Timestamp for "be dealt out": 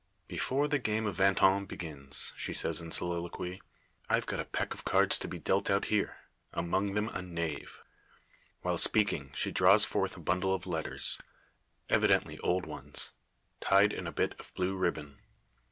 5.27-5.85